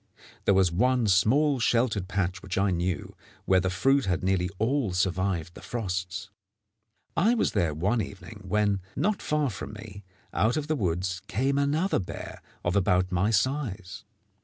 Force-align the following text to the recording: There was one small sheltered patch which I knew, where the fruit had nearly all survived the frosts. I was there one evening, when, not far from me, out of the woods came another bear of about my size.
There 0.45 0.55
was 0.55 0.71
one 0.71 1.05
small 1.05 1.59
sheltered 1.59 2.07
patch 2.07 2.41
which 2.41 2.57
I 2.57 2.71
knew, 2.71 3.15
where 3.45 3.59
the 3.59 3.69
fruit 3.69 4.05
had 4.05 4.23
nearly 4.23 4.49
all 4.57 4.93
survived 4.93 5.53
the 5.53 5.61
frosts. 5.61 6.31
I 7.15 7.35
was 7.35 7.51
there 7.51 7.75
one 7.75 8.01
evening, 8.01 8.45
when, 8.47 8.81
not 8.95 9.21
far 9.21 9.51
from 9.51 9.73
me, 9.73 10.03
out 10.33 10.57
of 10.57 10.65
the 10.65 10.75
woods 10.75 11.21
came 11.27 11.59
another 11.59 11.99
bear 11.99 12.41
of 12.65 12.75
about 12.75 13.11
my 13.11 13.29
size. 13.29 14.03